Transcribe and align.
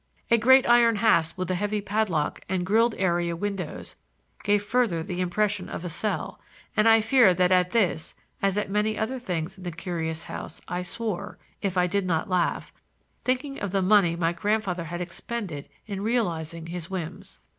A 0.31 0.37
great 0.39 0.67
iron 0.67 0.95
hasp 0.95 1.37
with 1.37 1.51
a 1.51 1.53
heavy 1.53 1.79
padlock 1.79 2.41
and 2.49 2.65
grilled 2.65 2.95
area 2.97 3.35
windows 3.35 3.95
gave 4.43 4.63
further 4.63 5.03
the 5.03 5.21
impression 5.21 5.69
of 5.69 5.85
a 5.85 5.89
cell, 5.89 6.41
and 6.75 6.89
I 6.89 7.01
fear 7.01 7.35
that 7.35 7.51
at 7.51 7.69
this, 7.69 8.15
as 8.41 8.57
at 8.57 8.67
many 8.71 8.97
other 8.97 9.19
things 9.19 9.59
in 9.59 9.63
the 9.63 9.69
curious 9.71 10.23
house, 10.23 10.59
I 10.67 10.81
swore—if 10.81 11.77
I 11.77 11.85
did 11.85 12.07
not 12.07 12.27
laugh—thinking 12.31 13.59
of 13.59 13.69
the 13.69 13.83
money 13.83 14.15
my 14.15 14.33
grandfather 14.33 14.85
had 14.85 15.01
expended 15.01 15.69
in 15.85 16.01
realizing 16.01 16.65
his 16.65 16.89
whims. 16.89 17.39